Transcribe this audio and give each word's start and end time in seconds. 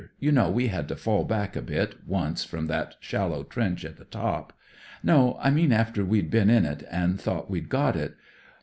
You 0.19 0.31
know 0.31 0.49
we 0.49 0.69
had 0.69 0.87
to 0.87 0.95
fall 0.95 1.25
back 1.25 1.55
a 1.55 1.61
bit, 1.61 1.93
once, 2.07 2.43
from 2.43 2.65
that 2.65 2.95
shallow 3.01 3.43
trench 3.43 3.85
at 3.85 3.97
the 3.97 4.05
top. 4.05 4.51
No, 5.03 5.37
I 5.39 5.51
mean 5.51 5.71
after 5.71 6.03
we'd 6.03 6.31
been 6.31 6.49
in 6.49 6.65
it, 6.65 6.81
and 6.89 7.21
thought 7.21 7.51
we'd 7.51 7.69
got 7.69 7.95
it. 7.95 8.15